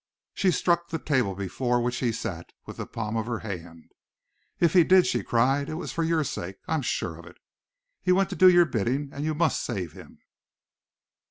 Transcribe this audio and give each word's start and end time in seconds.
She 0.33 0.49
struck 0.49 0.89
the 0.89 0.97
table 0.97 1.35
before 1.35 1.79
which 1.79 1.97
he 1.97 2.11
sat, 2.11 2.49
with 2.65 2.77
the 2.77 2.87
palm 2.87 3.15
of 3.15 3.27
her 3.27 3.41
hand. 3.45 3.91
"If 4.59 4.73
he 4.73 4.83
did," 4.83 5.05
she 5.05 5.21
cried, 5.21 5.69
"it 5.69 5.75
was 5.75 5.91
for 5.91 6.03
your 6.03 6.23
sake! 6.23 6.55
I 6.67 6.73
am 6.73 6.81
sure 6.81 7.17
of 7.17 7.27
it! 7.27 7.37
He 8.01 8.11
went 8.11 8.31
to 8.31 8.35
do 8.35 8.49
your 8.49 8.65
bidding, 8.65 9.11
and 9.13 9.23
you 9.23 9.35
must 9.35 9.61
save 9.63 9.91
him!" 9.93 10.17